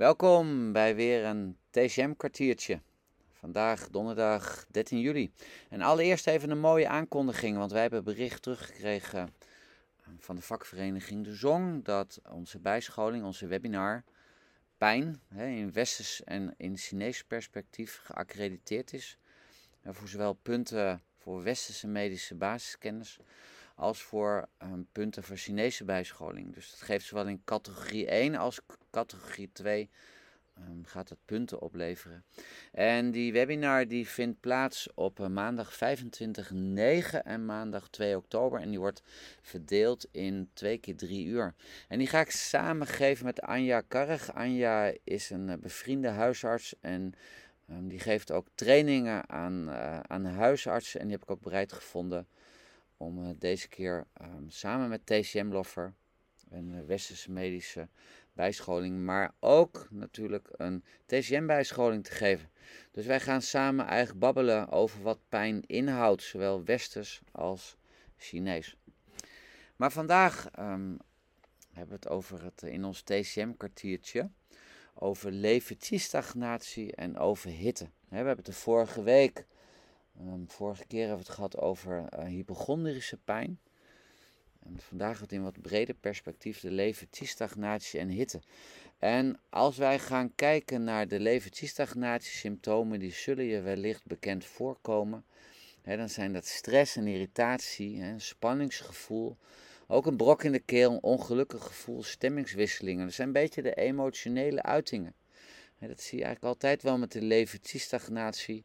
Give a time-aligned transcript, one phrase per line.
[0.00, 2.80] Welkom bij weer een TCM-kwartiertje.
[3.32, 5.32] Vandaag donderdag 13 juli.
[5.68, 9.34] En allereerst even een mooie aankondiging, want wij hebben bericht teruggekregen
[10.18, 14.04] van de vakvereniging De Zong dat onze bijscholing, onze webinar,
[14.78, 19.18] pijn in westers en in Chinees perspectief geaccrediteerd is.
[19.84, 23.18] Voor zowel punten voor westerse medische basiskennis
[23.80, 26.54] als voor um, punten voor Chinese bijscholing.
[26.54, 28.60] Dus dat geeft zowel in categorie 1 als
[28.90, 29.90] categorie 2
[30.58, 32.24] um, ehm, gaat het punten opleveren.
[32.72, 35.78] En die webinar die vindt plaats op uh, maandag 25-9
[37.24, 38.60] en maandag 2 oktober.
[38.60, 39.02] En die wordt
[39.42, 41.54] verdeeld in twee keer drie uur.
[41.88, 44.34] En die ga ik samen geven met Anja Karrig.
[44.34, 47.12] Anja is een uh, bevriende huisarts en
[47.70, 51.00] um, die geeft ook trainingen aan, uh, aan huisartsen.
[51.00, 52.26] En die heb ik ook bereid gevonden
[53.00, 55.94] om uh, deze keer um, samen met TCM Loffer,
[56.50, 57.88] een westerse medische
[58.32, 62.50] bijscholing, maar ook natuurlijk een TCM-bijscholing te geven.
[62.90, 67.76] Dus wij gaan samen eigenlijk babbelen over wat pijn inhoudt, zowel westers als
[68.16, 68.76] Chinees.
[69.76, 70.98] Maar vandaag um,
[71.72, 74.30] hebben we het over het in ons TCM-kwartiertje
[74.94, 77.90] over levertiestagnatie en over hitte.
[78.08, 79.46] We hebben het de vorige week,
[80.26, 83.58] um, vorige keer hebben we het gehad over uh, hypochondrische pijn.
[84.62, 88.40] En vandaag het in wat breder perspectief de levertiestagnatie en hitte.
[88.98, 95.24] En als wij gaan kijken naar de levertiestagnatie symptomen, die zullen je wellicht bekend voorkomen.
[95.82, 99.36] dan zijn dat stress en irritatie, een spanningsgevoel,
[99.86, 103.04] ook een brok in de keel, een ongelukkig gevoel, stemmingswisselingen.
[103.04, 105.14] Dat zijn een beetje de emotionele uitingen.
[105.78, 108.64] dat zie je eigenlijk altijd wel met de levertiestagnatie.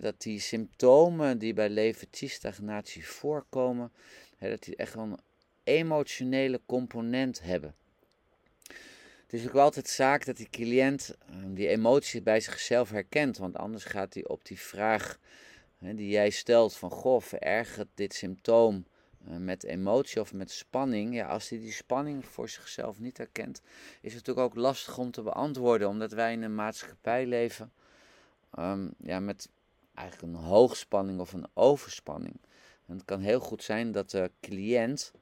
[0.00, 3.92] Dat die symptomen die bij levertiestagnatie voorkomen,
[4.38, 5.18] dat die echt een
[5.64, 7.74] emotionele component hebben.
[9.22, 13.56] Het is ook altijd zaak dat die cliënt ehm, die emoties bij zichzelf herkent, want
[13.56, 15.18] anders gaat hij op die vraag
[15.78, 18.86] die jij stelt van goh, verergert dit symptoom
[19.26, 23.62] eh, met emotie of met spanning, ja, als hij die spanning voor zichzelf niet herkent,
[24.00, 27.72] is het natuurlijk ook lastig om te beantwoorden, omdat wij in een maatschappij leven
[28.58, 29.48] um, ja, met
[29.94, 32.40] eigenlijk een hoogspanning of een overspanning.
[32.86, 35.12] En het kan heel goed zijn dat de cliënt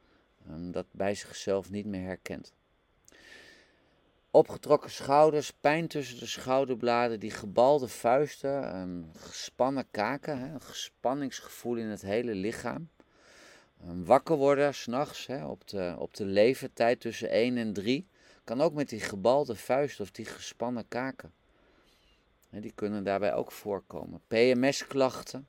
[0.48, 2.52] um, dat bij zichzelf niet meer herkent.
[4.30, 11.76] Opgetrokken schouders, pijn tussen de schouderbladen, die gebalde vuisten, um, gespannen kaken, hè, een gespanningsgevoel
[11.76, 12.88] in het hele lichaam.
[13.88, 18.06] Um, wakker worden s'nachts op de, op de levertijd tussen 1 en 3
[18.44, 21.32] kan ook met die gebalde vuist of die gespannen kaken.
[22.50, 24.20] Die kunnen daarbij ook voorkomen.
[24.26, 25.48] PMS-klachten,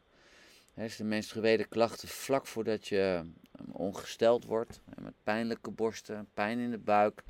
[0.73, 3.25] dus de menstruele klachten vlak voordat je
[3.71, 7.23] ongesteld wordt, met pijnlijke borsten, pijn in de buik,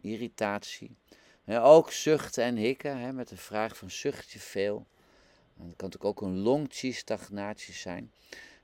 [0.00, 0.96] irritatie.
[1.46, 4.86] Ook zuchten en hikken, met de vraag van zucht je veel.
[5.56, 8.12] Dat kan natuurlijk ook een longchi-stagnatie zijn.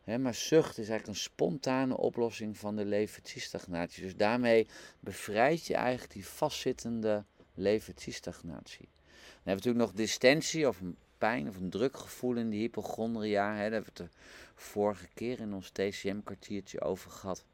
[0.04, 4.02] maar zucht is eigenlijk een spontane oplossing van de levertiestagnatie.
[4.02, 4.66] Dus daarmee
[5.00, 8.88] bevrijd je eigenlijk die vastzittende levertiestagnatie.
[9.42, 10.80] Hebben we natuurlijk nog distensie of
[11.18, 13.46] pijn of een drukgevoel in die hypochondria.
[13.46, 14.18] Daar hebben we het de
[14.54, 17.44] vorige keer in ons TCM-kwartiertje over gehad.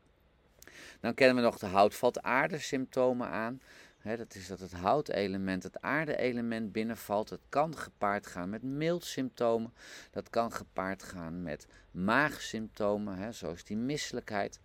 [1.00, 3.60] Dan kennen we nog de houtvat-aarde symptomen aan.
[4.02, 7.30] dat is dat het houtelement, het aarde-element binnenvalt.
[7.30, 9.72] Het kan gepaard gaan met mildsymptomen.
[10.10, 14.60] Dat kan gepaard gaan met maagsymptomen, zoals die misselijkheid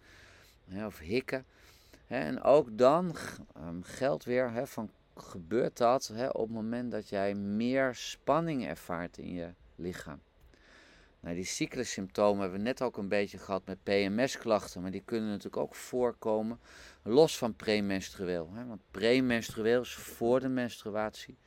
[0.86, 1.46] of hikken.
[2.08, 3.16] en ook dan
[3.58, 9.18] um, geldt weer van gebeurt dat hè, op het moment dat jij meer spanning ervaart
[9.18, 10.22] in je lichaam.
[11.20, 15.30] Nou, die cyclussymptomen hebben we net ook een beetje gehad met PMS-klachten, maar die kunnen
[15.30, 16.60] natuurlijk ook voorkomen
[17.04, 18.50] los van premenstrueel.
[18.54, 21.38] Hè, want premenstrueel is voor de menstruatie,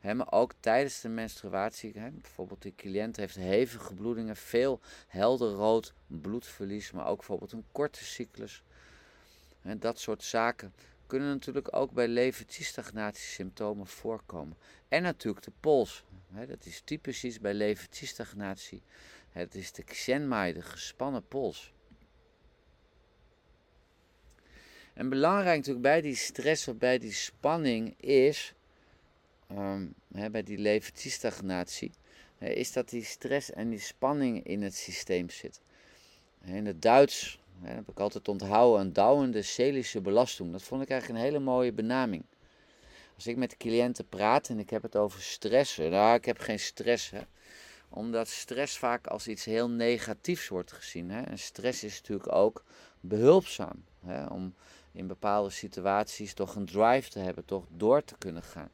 [0.00, 1.92] maar ook tijdens de menstruatie.
[1.92, 8.04] Bijvoorbeeld die cliënt heeft hevige bloedingen, veel helder rood bloedverlies, maar ook bijvoorbeeld een korte
[8.04, 8.62] cyclus.
[9.60, 10.74] Hè, dat soort zaken
[11.06, 14.56] kunnen natuurlijk ook bij levertiestagnatie-symptomen voorkomen.
[14.88, 16.04] En natuurlijk de pols.
[16.48, 18.82] dat is typisch iets bij levertiestagnatie.
[19.30, 21.72] Het is de Xianmai, de gespannen pols.
[24.94, 28.54] En belangrijk natuurlijk bij die stress of bij die spanning is,
[29.50, 31.92] um, bij die levertiestagnatie,
[32.38, 35.60] is dat die stress en die spanning in het systeem zit.
[36.44, 40.52] In het Duits dat heb ik altijd onthouden, een douwende selische belasting.
[40.52, 42.24] Dat vond ik eigenlijk een hele mooie benaming.
[43.14, 46.60] Als ik met cliënten praat en ik heb het over stress, nou, ik heb geen
[46.60, 47.12] stress,
[47.88, 51.10] omdat stress vaak als iets heel negatiefs wordt gezien.
[51.10, 51.22] Hè.
[51.22, 52.64] En stress is natuurlijk ook
[53.00, 54.54] behulpzaam, hè, om
[54.92, 58.70] in bepaalde situaties toch een drive te hebben, toch door te kunnen gaan.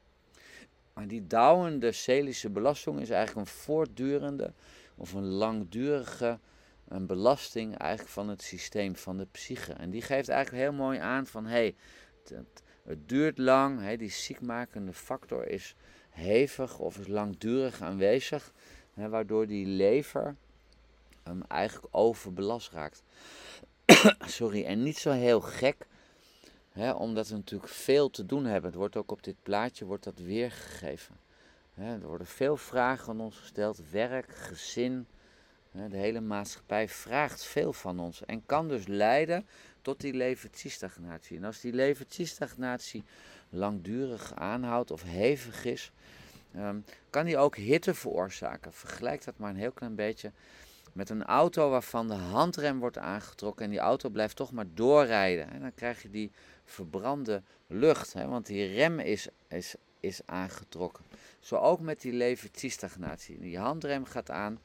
[0.92, 4.52] Maar die douwende selische belasting is eigenlijk een voortdurende
[4.96, 6.38] of een langdurige
[6.90, 9.72] een belasting eigenlijk van het systeem van de psyche.
[9.72, 11.74] En die geeft eigenlijk heel mooi aan van hé, hey,
[12.82, 15.74] het, duurt lang, hey, die ziekmakende factor is
[16.10, 18.52] hevig of is langdurig aanwezig,
[18.94, 20.36] hè, waardoor die lever
[21.28, 23.02] um, eigenlijk overbelast raakt.
[24.38, 25.86] Sorry, en niet zo heel gek,
[26.72, 28.70] hè, omdat we natuurlijk veel te doen hebben.
[28.70, 31.16] Het wordt ook op dit plaatje wordt dat weergegeven.
[31.74, 35.06] Hè, er worden veel vragen aan ons gesteld, werk, gezin.
[35.72, 39.46] De hele maatschappij vraagt veel van ons en kan dus leiden
[39.82, 41.36] tot die levertiestagnatie.
[41.36, 43.04] En als die levertiestagnatie
[43.48, 45.92] langdurig aanhoudt of hevig is,
[46.54, 46.80] Ehm,
[47.10, 48.72] kan die ook hitte veroorzaken.
[48.72, 50.32] Vergelijk dat maar een heel klein beetje
[50.92, 55.50] met een auto waarvan de handrem wordt aangetrokken en die auto blijft toch maar doorrijden.
[55.50, 56.30] En dan krijg je die
[56.64, 61.04] verbrande lucht, want die rem is, is, is aangetrokken.
[61.40, 63.38] Zo ook met die levertiestagnatie.
[63.38, 64.60] Die handrem gaat aan,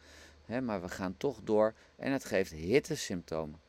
[0.45, 3.59] maar we gaan toch door en het geeft hittesymptomen.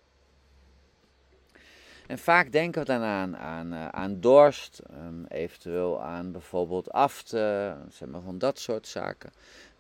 [2.07, 7.77] En vaak denken we dan aan, aan, uh, aan dorst, um, eventueel aan bijvoorbeeld afte,
[7.89, 9.33] zeg maar van dat soort zaken.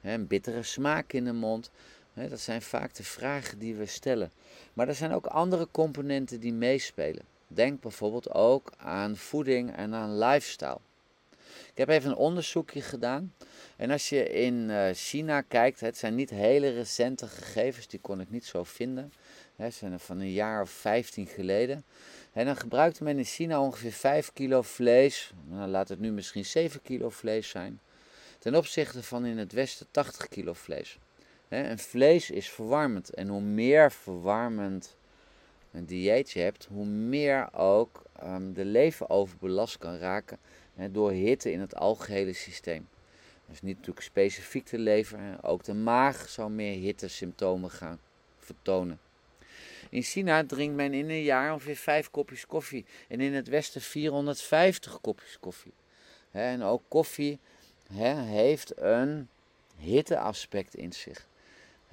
[0.03, 1.71] Een bittere smaak in de mond.
[2.15, 4.31] Dat zijn vaak de vragen die we stellen.
[4.73, 7.23] Maar er zijn ook andere componenten die meespelen.
[7.49, 10.79] Denk bijvoorbeeld ook aan voeding en aan lifestyle.
[11.70, 13.35] Ik heb even een onderzoekje gedaan.
[13.76, 18.20] En als je in uh, China kijkt, het zijn niet hele recente gegevens, die kon
[18.20, 19.12] ik niet zo vinden.
[19.56, 21.85] Hè, zijn van een jaar of 15 geleden.
[22.32, 26.44] En dan gebruikte men in China ongeveer 5 kilo vlees, nou, laat het nu misschien
[26.44, 27.81] 7 kilo vlees zijn,
[28.38, 30.99] ten opzichte van in het Westen 80 kilo vlees.
[31.49, 34.97] En vlees is verwarmend en hoe meer verwarmend
[35.73, 40.38] een dieet je hebt, hoe meer ook um, de lever overbelast kan raken
[40.90, 42.88] door hitte in het algehele systeem.
[43.49, 48.00] Dus niet natuurlijk specifiek de lever, ook de maag zou meer hittesymptomen gaan
[48.38, 49.00] vertonen.
[49.90, 52.84] In China drinkt men in een jaar ongeveer 5 kopjes koffie.
[53.08, 55.73] En in het Westen 450 kopjes koffie.
[56.31, 57.38] en ook koffie
[57.93, 59.28] heeft een
[59.76, 61.26] hitteaspect in zich.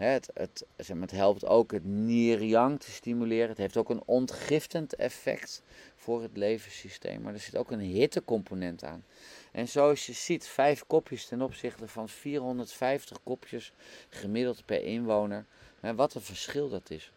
[0.03, 3.49] Het, het, het helpt ook het nierjang te stimuleren.
[3.49, 5.63] Het heeft ook een ontgiftend effect
[5.95, 7.21] voor het levenssysteem.
[7.21, 9.03] Maar er zit ook een hittecomponent aan.
[9.51, 13.73] En zoals je ziet, 5 kopjes ten opzichte van 450 kopjes
[14.09, 15.45] gemiddeld per inwoner.
[15.79, 17.11] wat een verschil dat is.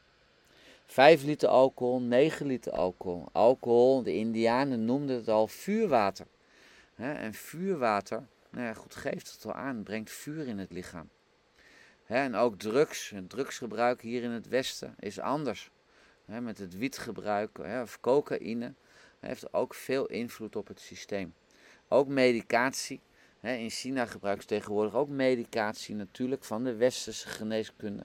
[0.86, 3.28] 5 liter alcohol, 9 liter alcohol.
[3.32, 6.26] Alcohol, de Indianen noemden het al vuurwater.
[6.96, 11.08] en vuurwater, nou goed, geeft het wel aan, brengt vuur in het lichaam.
[12.06, 15.70] En ook drugs, het drugsgebruik hier in het Westen is anders.
[16.24, 18.74] met het wietgebruik of cocaïne
[19.20, 21.34] heeft ook veel invloed op het systeem.
[21.88, 23.00] Ook medicatie.
[23.40, 28.04] in China gebruiken ze tegenwoordig ook medicatie natuurlijk van de westerse geneeskunde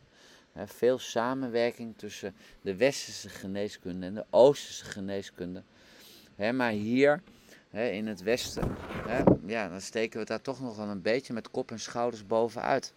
[0.55, 5.63] veel samenwerking tussen de westerse geneeskunde en de oosterse geneeskunde.
[6.53, 7.21] maar hier
[7.71, 8.75] in het westen,
[9.45, 12.93] ja, dan steken we daar toch nog wel een beetje met kop en schouders bovenuit.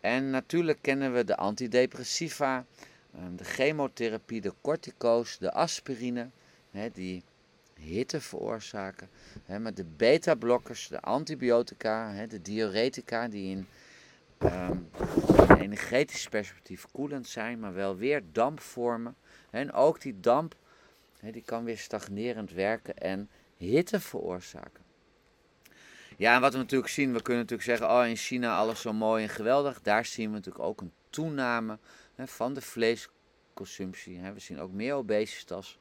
[0.00, 2.64] En natuurlijk kennen we de antidepressiva,
[3.14, 6.30] ehm, de chemotherapie, de cortico's, de aspirine,
[6.92, 7.22] die
[7.74, 9.08] hitte veroorzaken.
[9.46, 13.66] Maar de beta-blokkers, de antibiotica, de diuretica die in
[14.38, 14.88] um,
[15.58, 19.16] energetisch perspectief koelend zijn, maar wel weer damp vormen.
[19.50, 20.54] En ook die damp
[21.20, 24.89] die kan weer stagnerend werken en hitte veroorzaken.
[26.20, 28.92] Ja, en wat we natuurlijk zien, we kunnen natuurlijk zeggen, oh in China alles zo
[28.92, 29.82] mooi en geweldig.
[29.82, 31.78] Daar zien we natuurlijk ook een toename
[32.16, 34.20] van de vleesconsumptie.
[34.20, 35.78] We zien ook meer obesitas.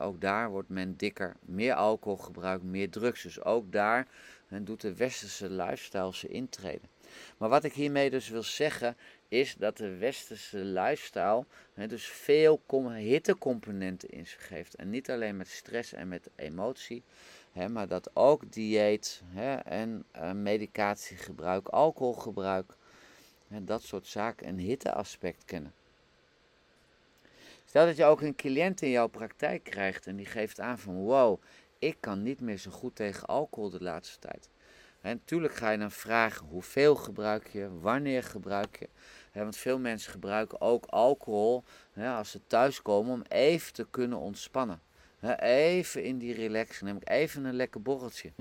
[0.00, 3.22] Ook daar wordt men dikker, meer alcohol gebruikt, meer drugs.
[3.22, 4.06] Dus ook daar
[4.48, 6.88] doet de westerse lifestyle zijn intreden.
[7.36, 8.96] Maar wat ik hiermee dus wil zeggen,
[9.28, 12.62] is dat de westerse lifestyle hè, dus veel
[12.94, 14.74] hittecomponenten in zich heeft.
[14.74, 17.02] En niet alleen met stress en met emotie,
[17.68, 19.22] maar dat ook dieet
[19.64, 22.72] en uh, medicatiegebruik, alcoholgebruik,
[23.48, 25.74] hè, dat soort zaken een hitteaspect kennen.
[27.64, 30.94] Stel dat je ook een cliënt in jouw praktijk krijgt en die geeft aan van
[30.94, 31.42] wow,
[31.78, 34.48] ik kan niet meer zo goed tegen alcohol de laatste tijd.
[35.00, 38.88] En natuurlijk ga je dan vragen hoeveel gebruik je, wanneer gebruik je.
[39.32, 41.64] want veel mensen gebruiken ook alcohol
[41.96, 44.80] als ze thuiskomen om even te kunnen ontspannen.
[45.38, 48.32] Even in die relax, neem ik even een lekker borreltje.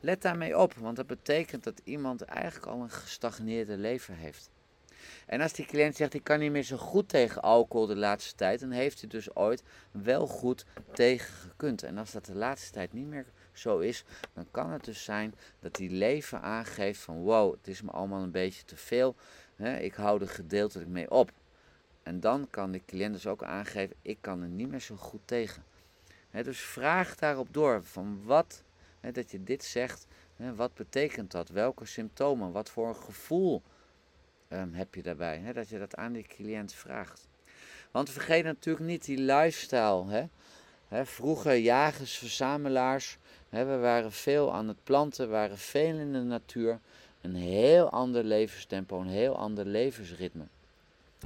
[0.00, 4.50] Let daarmee op, want dat betekent dat iemand eigenlijk al een gestagneerde lever heeft.
[5.26, 8.34] En als die cliënt zegt, ik kan niet meer zo goed tegen alcohol de laatste
[8.34, 11.82] tijd, dan heeft hij dus ooit wel goed tegen gekund.
[11.82, 15.34] En als dat de laatste tijd niet meer zo is, dan kan het dus zijn
[15.60, 19.16] dat die lever aangeeft van wow, het is me allemaal een beetje te veel.
[19.78, 21.32] Ik hou er gedeeltelijk mee op.
[22.02, 25.22] En dan kan de cliënt dus ook aangeven, ik kan er niet meer zo goed
[25.24, 25.64] tegen.
[26.30, 28.62] Dus vraag daarop door van wat,
[29.12, 30.06] dat je dit zegt,
[30.36, 31.48] wat betekent dat?
[31.48, 32.52] Welke symptomen?
[32.52, 33.62] Wat voor een gevoel
[34.48, 35.52] um, heb je daarbij?
[35.52, 37.28] dat je dat aan die cliënt vraagt.
[37.90, 40.28] Want vergeet natuurlijk niet die lifestyle.
[40.90, 43.18] Vroeger jagers, verzamelaars,
[43.48, 46.80] we waren veel aan het planten, waren veel in de natuur.
[47.20, 50.44] Een heel ander levenstempo, een heel ander levensritme.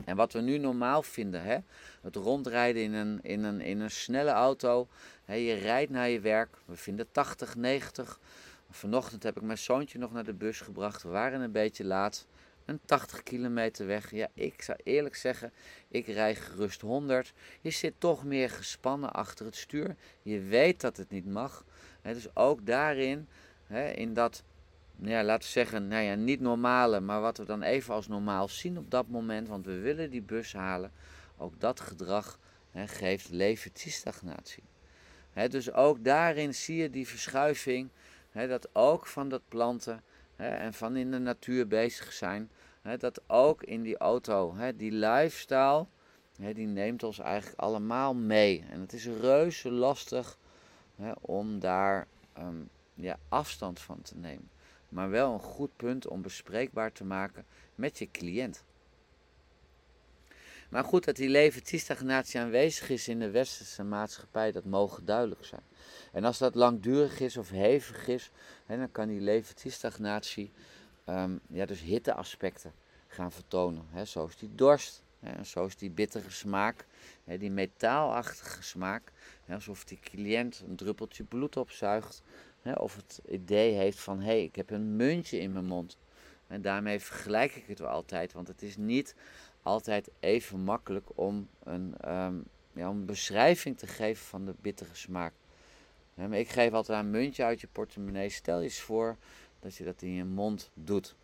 [0.05, 1.59] En wat we nu normaal vinden, hè?
[2.03, 4.89] het rondrijden in een, in een, in een snelle auto.
[5.25, 5.35] Hè?
[5.35, 8.21] Je rijdt naar je werk, we vinden 80, 90.
[8.71, 11.03] Vanochtend heb ik mijn zoontje nog naar de bus gebracht.
[11.03, 12.27] We waren een beetje laat.
[12.65, 14.11] Een 80 kilometer weg.
[14.11, 15.53] Ja, ik zou eerlijk zeggen,
[15.89, 17.33] ik rij gerust 100.
[17.61, 19.97] Je zit toch meer gespannen achter het stuur.
[20.23, 21.65] Je weet dat het niet mag.
[22.03, 23.29] dus ook daarin,
[23.95, 24.43] in dat
[24.97, 28.49] ja, laten we zeggen, nou ja, niet normale, maar wat we dan even als normaal
[28.49, 30.93] zien op dat moment, want we willen die bus halen,
[31.37, 32.39] ook dat gedrag
[32.71, 34.63] hè, geeft levertiestagnatie.
[35.33, 37.89] Hè, dus ook daarin zie je die verschuiving,
[38.33, 40.03] dat ook van dat planten
[40.37, 42.51] en van in de natuur bezig zijn,
[42.99, 45.87] dat ook in die auto, die lifestyle,
[46.37, 48.65] die neemt ons eigenlijk allemaal mee.
[48.71, 50.39] En het is reuze lastig
[51.21, 52.57] om daar ehm,
[52.95, 54.53] ja, afstand van te nemen
[54.95, 58.65] maar wel een goed punt om bespreekbaar te maken met je cliënt.
[60.71, 65.63] Maar goed, dat die levertiestagnatie aanwezig is in de westerse maatschappij, dat mogen duidelijk zijn.
[66.13, 68.31] En als dat langdurig is of hevig is,
[68.67, 70.51] hè, dan kan die levertiestagnatie
[71.09, 72.73] um, ja, dus hitteaspecten
[73.07, 73.87] gaan vertonen.
[73.91, 76.87] Hè, zoals die dorst, hè, zoals die bittere smaak,
[77.25, 79.13] hè, die metaalachtige smaak.
[79.45, 82.23] Hè, alsof die cliënt een druppeltje bloed opzuigt
[82.73, 85.99] of het idee heeft van hé, hey, ik heb een muntje in mijn mond.
[86.47, 89.15] En daarmee vergelijk ik het wel altijd, want het is niet
[89.63, 95.33] altijd even makkelijk om een, um, ja, een beschrijving te geven van de bittere smaak.
[96.15, 98.29] maar ik geef altijd een muntje uit je portemonnee.
[98.29, 99.17] Stel je eens voor
[99.61, 101.17] dat je dat in je mond doet.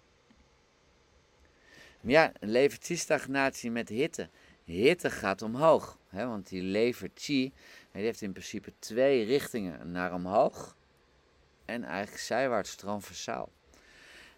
[2.01, 4.29] Maar ja, een levertiestagnatie met hitte.
[4.65, 7.53] Hitte gaat omhoog, hè, want die lever die
[7.91, 10.77] heeft in principe twee richtingen naar omhoog
[11.71, 13.51] en eigenlijk zijwaarts transversaal.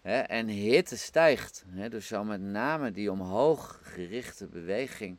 [0.01, 1.65] en hitte stijgt.
[1.89, 5.17] dus zo met name die omhoog gerichte beweging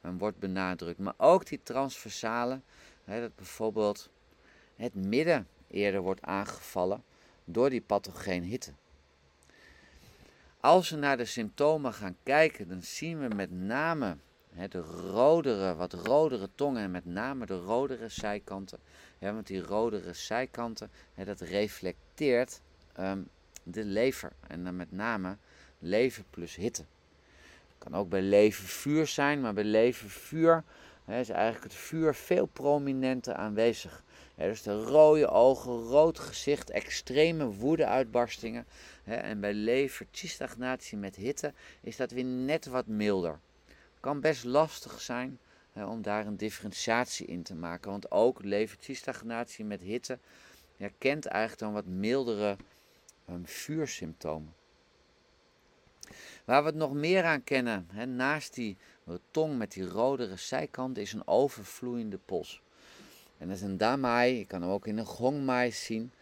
[0.00, 0.98] wordt benadrukt.
[0.98, 2.60] Maar ook die transversale,
[3.04, 4.10] dat bijvoorbeeld
[4.76, 7.02] het midden eerder wordt aangevallen
[7.44, 8.72] door die pathogeen hitte.
[10.60, 14.16] Als we naar de symptomen gaan kijken, dan zien we met name
[14.66, 14.80] de
[15.12, 18.78] rodere, wat rodere tongen en met name de rodere zijkanten.
[19.18, 20.90] Ja, want die rodere zijkanten,
[21.24, 22.60] dat reflecteert
[22.92, 23.22] ehm,
[23.62, 24.32] de lever.
[24.46, 25.36] En dan met name
[25.78, 26.84] lever plus hitte.
[27.78, 30.64] Kan ook bij levervuur zijn, maar bij levervuur
[31.06, 34.02] is eigenlijk het vuur veel prominenter aanwezig.
[34.36, 38.66] dus de rode ogen, rood gezicht, extreme woedeuitbarstingen.
[39.04, 43.38] en bij leverstagnatie met hitte is dat weer net wat milder
[44.00, 45.38] kan best lastig zijn
[45.72, 47.90] om daar een differentiatie in te maken.
[47.90, 50.18] Want ook levertiestagnatie met hitte
[50.76, 52.56] ja, kent eigenlijk dan wat mildere
[53.30, 54.54] um, vuursymptomen.
[56.44, 58.76] Waar we het nog meer aan kennen, hè, naast die
[59.30, 62.62] tong met die rodere zijkant, is een overvloeiende pols.
[63.38, 66.12] En dat is een damai, je kan hem ook in een gongmai zien.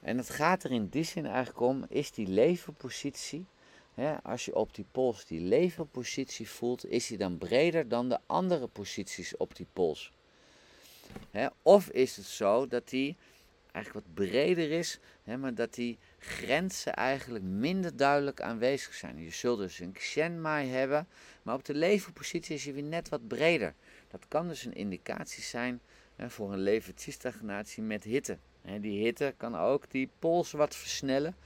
[0.00, 3.46] En het gaat er in die zin eigenlijk om, is die leverpositie
[4.22, 8.66] als je op die pols die leverpositie voelt, is die dan breder dan de andere
[8.66, 10.12] posities op die pols?
[11.62, 13.16] of is het zo dat die
[13.72, 14.98] eigenlijk wat breder is,
[15.38, 19.22] maar dat die grenzen eigenlijk minder duidelijk aanwezig zijn.
[19.22, 21.08] Je zult dus een Xianmai hebben,
[21.42, 23.74] maar op de leverpositie is hij weer net wat breder.
[24.08, 25.80] Dat kan dus een indicatie zijn
[26.18, 28.38] voor een levertiestagnatie met hitte.
[28.80, 31.36] die hitte kan ook die pols wat versnellen,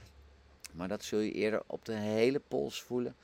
[0.77, 3.15] maar dat zul je eerder op de hele pols voelen.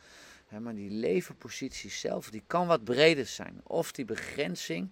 [0.59, 3.61] maar die leverpositie zelf, die kan wat breder zijn.
[3.63, 4.89] Of die begrenzing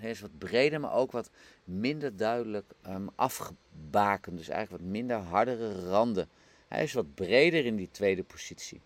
[0.00, 1.30] is wat breder, maar ook wat
[1.64, 4.38] minder duidelijk um, afgebakend.
[4.38, 6.28] Dus eigenlijk wat minder hardere randen.
[6.68, 8.80] Hij is wat breder in die tweede positie.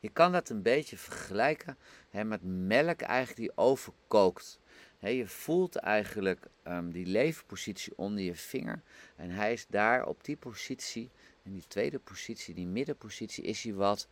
[0.00, 1.76] Je kan dat een beetje vergelijken
[2.10, 4.58] met melk eigenlijk die overkookt.
[5.00, 8.82] je voelt eigenlijk um, die leverpositie onder je vinger.
[9.16, 11.10] En hij is daar op die positie
[11.48, 14.08] in die tweede positie, die middenpositie, is hij wat,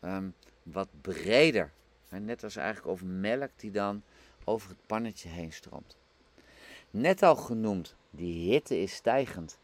[0.00, 0.28] ehm,
[0.62, 1.72] wat breder.
[2.08, 4.02] net als eigenlijk over melk die dan
[4.44, 5.96] over het pannetje heen stroomt.
[6.90, 9.58] Net al genoemd, die hitte is stijgend.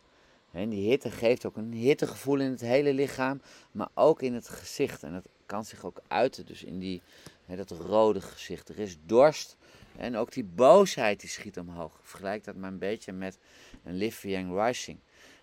[0.52, 3.40] En die hitte geeft ook een hittegevoel in het hele lichaam,
[3.72, 5.02] maar ook in het gezicht.
[5.02, 7.02] En dat kan zich ook uiten, dus in die,
[7.46, 8.68] dat rode gezicht.
[8.68, 9.56] Er is dorst
[9.96, 12.00] en ook die boosheid die schiet omhoog.
[12.02, 13.38] Vergelijk dat maar een beetje met
[13.84, 14.98] een Live Yang Rising.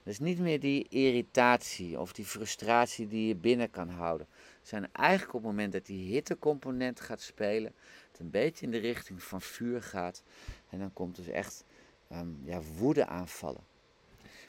[0.08, 4.28] Dus niet meer die irritatie of die frustratie die je binnen kan houden.
[4.60, 7.74] Het zijn eigenlijk op het moment dat die hittecomponent gaat spelen,
[8.12, 10.24] het een beetje in de richting van vuur gaat.
[10.70, 11.64] En dan komt dus echt
[12.12, 13.64] um, ja, woede aanvallen.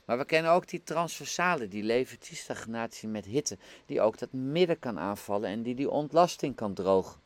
[0.05, 4.99] Maar we kennen ook die transversale, die levertiestagnatie met hitte, die ook dat midden kan
[4.99, 7.21] aanvallen en die die ontlasting kan drogen.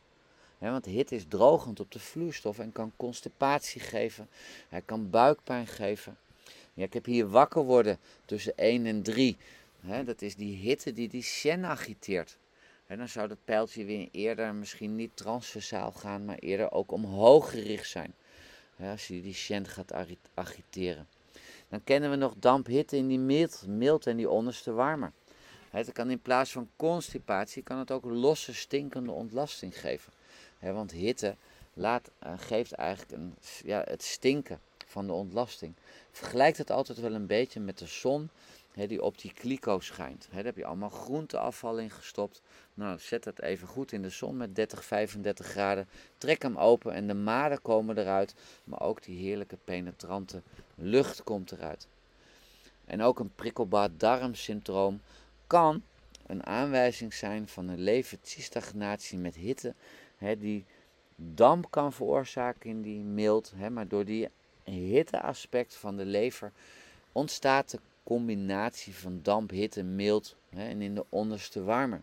[0.58, 4.28] want hitte is drogend op de vloeistof en kan constipatie geven,
[4.68, 6.16] hij kan buikpijn geven.
[6.74, 9.36] Ja, ik heb hier wakker worden tussen 1 en 3.
[10.04, 12.38] dat is die hitte die die Shen agiteert.
[12.86, 17.88] dan zou dat pijltje weer eerder misschien niet transversaal gaan, maar eerder ook omhoog gericht
[17.88, 18.14] zijn.
[18.80, 19.92] als je die Shen gaat
[20.34, 21.08] agiteren.
[21.68, 25.12] Dan kennen we nog damphitte in die mild, mild en die onderste warmer.
[25.70, 30.12] Het kan in plaats van constipatie kan het ook losse stinkende ontlasting geven.
[30.58, 31.36] want hitte
[31.74, 34.60] laat, uh, geeft eigenlijk een, ja, het stinken
[34.92, 35.75] van de ontlasting.
[36.11, 38.30] Vergelijk het altijd wel een beetje met de zon
[38.75, 40.28] die op die kliko schijnt.
[40.32, 42.42] daar heb je allemaal groenteafval in gestopt.
[42.75, 45.88] Nou, zet het even goed in de zon met 30, 35 graden.
[46.18, 48.34] Trek hem open en de maden komen eruit.
[48.64, 50.42] Maar ook die heerlijke penetrante
[50.75, 51.87] lucht komt eruit.
[52.84, 55.00] En ook een prikkelbaar darmsyndroom
[55.46, 55.82] kan
[56.26, 59.75] een aanwijzing zijn van een levertiestagnatie met hitte.
[60.38, 60.64] die
[61.16, 63.52] damp kan veroorzaken in die mild.
[63.70, 64.28] maar door die
[64.64, 66.52] hitteaspect van de lever
[67.12, 72.02] ontstaat de combinatie van damp, hitte, mild hè, en in de onderste warmer.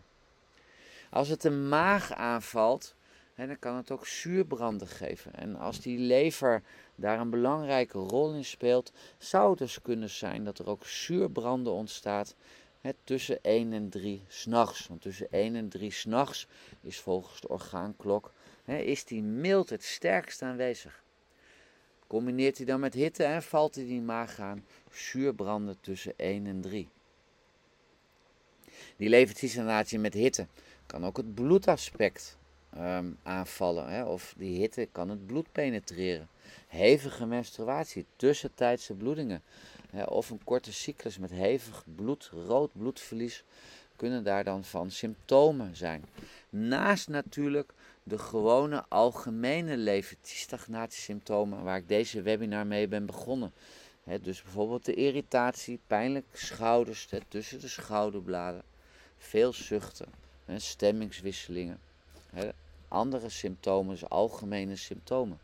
[1.10, 2.94] Als het de maag aanvalt,
[3.34, 5.34] hè, dan kan het ook zuurbranden geven.
[5.34, 6.62] En als die lever
[6.94, 11.72] daar een belangrijke rol in speelt, zou het dus kunnen zijn dat er ook zuurbranden
[11.72, 12.34] ontstaat
[12.80, 14.86] hè, tussen 1 en 3 s'nachts.
[14.86, 16.46] Want tussen 1 en 3 s'nachts
[16.80, 18.32] is volgens de orgaanklok
[18.64, 21.02] is die mild het sterkst aanwezig.
[22.10, 26.60] Combineert hij dan met hitte en valt hij die maag aan, zuurbranden tussen 1 en
[26.60, 26.88] 3.
[28.96, 30.46] Die levertisatie met hitte
[30.86, 32.38] kan ook het bloedaspect
[32.76, 33.88] um, aanvallen.
[33.88, 34.04] Hè?
[34.04, 36.28] Of die hitte kan het bloed penetreren.
[36.66, 39.42] Hevige menstruatie, tussentijdse bloedingen.
[39.90, 40.02] Hè?
[40.02, 43.44] Of een korte cyclus met hevig bloed, rood bloedverlies
[43.96, 46.04] kunnen daar dan van symptomen zijn.
[46.50, 53.52] Naast natuurlijk de gewone algemene levertiestagnatiesymptomen waar ik deze webinar mee ben begonnen.
[54.22, 58.62] dus bijvoorbeeld de irritatie, pijnlijke schouders tussen de schouderbladen,
[59.18, 60.08] veel zuchten,
[60.56, 61.80] stemmingswisselingen.
[62.88, 65.38] andere symptomen, dus algemene symptomen.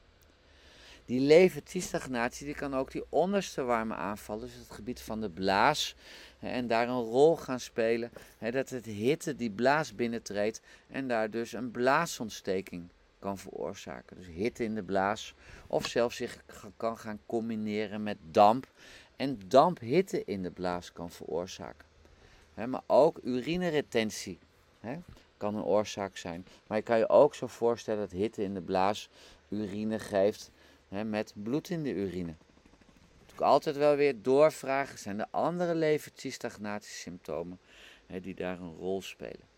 [1.06, 5.94] Die levertiestagnatie die kan ook die onderste warme aanvallen, dus het gebied van de blaas,
[6.38, 8.10] en daar een rol gaan spelen.
[8.38, 12.88] dat het hitte die blaas binnentreedt en daar dus een blaasontsteking
[13.18, 14.16] kan veroorzaken.
[14.16, 15.34] Dus hitte in de blaas
[15.66, 16.42] of zelfs zich
[16.76, 18.66] kan gaan combineren met damp
[19.16, 21.86] en damp hitte in de blaas kan veroorzaken.
[22.54, 24.38] maar ook urineretentie
[25.36, 26.46] kan een oorzaak zijn.
[26.66, 29.08] Maar je kan je ook zo voorstellen dat hitte in de blaas
[29.48, 30.50] urine geeft
[30.88, 32.35] met bloed in de urine
[33.40, 37.59] altijd wel weer doorvragen, zijn er andere levertiestagnatie-symptomen
[38.22, 39.55] die daar een rol spelen.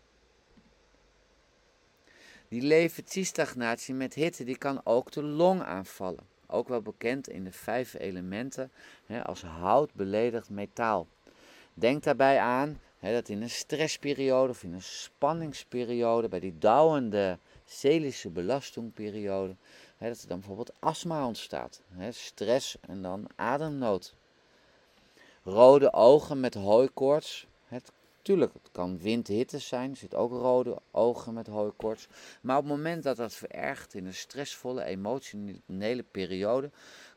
[2.47, 6.27] Die levertiestagnatie met hitte die kan ook de long aanvallen.
[6.47, 8.71] Ook wel bekend in de vijf elementen
[9.05, 11.07] hè, als hout beledigd metaal.
[11.73, 17.37] Denk daarbij aan hè, dat in een stressperiode of in een spanningsperiode, bij die dauwende
[17.65, 19.55] selische belastingperiode,
[20.07, 21.81] dat er dan bijvoorbeeld astma ontstaat.
[22.09, 24.15] stress en dan ademnood.
[25.43, 27.47] Rode ogen met hooikoorts.
[28.21, 29.91] Tuurlijk, het kan windhitte zijn.
[29.91, 32.07] Er zit ook rode ogen met hooikoorts.
[32.41, 36.71] Maar op het moment dat dat verergt in een stressvolle, emotionele periode,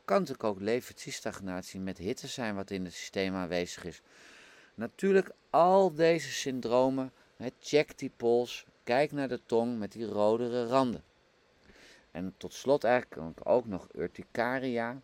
[0.05, 4.01] kan natuurlijk ook levertiestagnatie met hitte zijn wat in het systeem aanwezig is.
[4.73, 7.11] Natuurlijk, al deze syndromen,
[7.59, 11.03] check die pols, kijk naar de tong met die rodere randen.
[12.13, 15.01] En tot slot eigenlijk ook nog urticaria.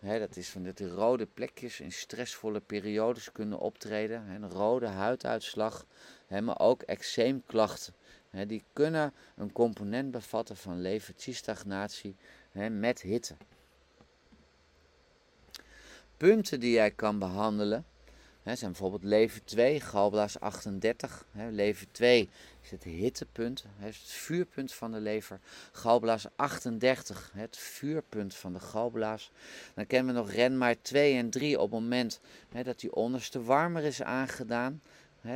[0.00, 4.28] dat is van dat rode plekjes in stressvolle periodes kunnen optreden.
[4.28, 5.86] een rode huiduitslag,
[6.42, 7.94] maar ook eczeemklachten.
[8.46, 12.16] die kunnen een component bevatten van levertiestagnatie
[12.70, 13.36] met hitte.
[16.16, 17.84] Punten die jij kan behandelen
[18.42, 21.26] He, zijn bijvoorbeeld leven 2, galblaas 38.
[21.30, 22.28] He, leven 2
[22.62, 25.40] is het hittepunt, het vuurpunt van de lever.
[25.72, 29.30] Galblaas 38, het vuurpunt van de galblaas.
[29.74, 32.20] Dan kennen we nog renmaar 2 en 3 op het moment
[32.64, 34.82] dat die onderste warmer is aangedaan.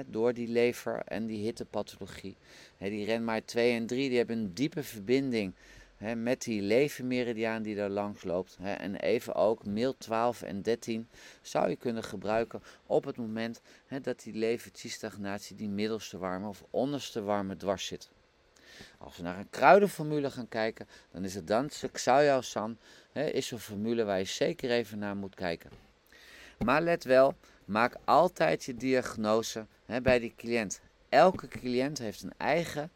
[0.06, 2.36] door die lever en die hittepathologie.
[2.78, 5.54] die renmaar 2 en 3 die hebben een diepe verbinding
[5.98, 8.58] met die levenmeridiaan die daar langs loopt.
[8.60, 11.08] en even ook mil 12 en 13
[11.42, 13.60] zou je kunnen gebruiken op het moment
[14.02, 18.10] dat die levertiestagnatie, die middelste warme of onderste warme dwars zit.
[18.98, 22.78] Als we naar een kruidenformule gaan kijken, dan is het dan Xayao San,
[23.12, 25.70] is een formule waar je zeker even naar moet kijken.
[26.64, 29.66] Maar let wel, maak altijd je diagnose
[30.02, 30.80] bij die cliënt.
[31.08, 32.90] Elke cliënt heeft een eigen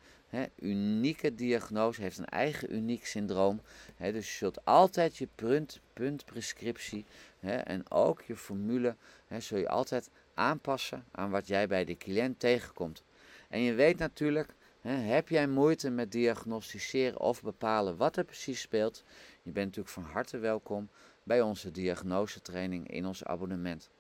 [0.61, 3.61] unieke diagnose, heeft een eigen uniek syndroom.
[3.99, 7.05] dus je zult altijd je punt, puntprescriptie
[7.41, 8.97] en ook je formule
[9.39, 13.03] zul je altijd aanpassen aan wat jij bij de cliënt tegenkomt.
[13.49, 14.55] En je weet natuurlijk,
[14.89, 19.05] heb jij moeite met diagnosticeren of bepalen wat er precies speelt,
[19.43, 20.89] je bent natuurlijk van harte welkom
[21.23, 23.91] bij onze diagnosetraining in ons abonnement.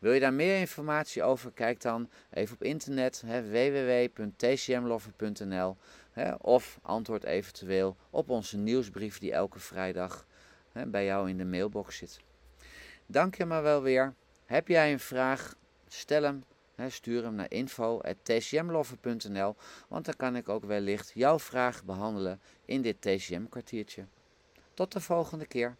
[0.00, 1.52] Wil je daar meer informatie over?
[1.52, 5.76] Kijk dan even op internet www.tcmlover.nl
[6.38, 10.26] of antwoord eventueel op onze nieuwsbrief die elke vrijdag
[10.72, 12.20] hè, bij jou in de mailbox zit.
[13.06, 14.14] Dank je maar wel weer.
[14.44, 15.54] Heb jij een vraag?
[15.88, 16.44] Stel hem.
[16.88, 19.56] stuur hem naar info.tcmlover.nl,
[19.88, 24.04] want dan kan ik ook wellicht jouw vraag behandelen in dit TCM-kwartiertje.
[24.74, 25.76] Tot de volgende keer.